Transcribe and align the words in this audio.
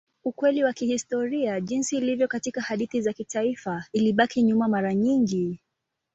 Ukweli 0.23 0.63
wa 0.63 0.73
kihistoria 0.73 1.61
jinsi 1.61 1.97
ilivyo 1.97 2.27
katika 2.27 2.61
hadithi 2.61 3.01
za 3.01 3.13
kitaifa 3.13 3.85
ilibaki 3.93 4.43
nyuma 4.43 4.67
mara 4.67 4.93
nyingi. 4.93 5.59